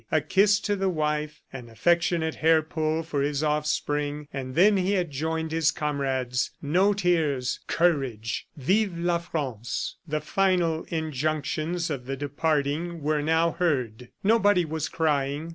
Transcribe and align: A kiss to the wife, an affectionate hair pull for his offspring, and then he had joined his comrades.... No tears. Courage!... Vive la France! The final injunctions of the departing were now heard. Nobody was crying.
A 0.11 0.19
kiss 0.19 0.59
to 0.61 0.75
the 0.75 0.89
wife, 0.89 1.43
an 1.53 1.69
affectionate 1.69 2.33
hair 2.33 2.63
pull 2.63 3.03
for 3.03 3.21
his 3.21 3.43
offspring, 3.43 4.27
and 4.33 4.55
then 4.55 4.75
he 4.77 4.93
had 4.93 5.11
joined 5.11 5.51
his 5.51 5.69
comrades.... 5.69 6.49
No 6.59 6.91
tears. 6.93 7.59
Courage!... 7.67 8.47
Vive 8.57 8.97
la 8.97 9.19
France! 9.19 9.97
The 10.07 10.19
final 10.19 10.85
injunctions 10.87 11.91
of 11.91 12.07
the 12.07 12.17
departing 12.17 13.03
were 13.03 13.21
now 13.21 13.51
heard. 13.51 14.09
Nobody 14.23 14.65
was 14.65 14.89
crying. 14.89 15.49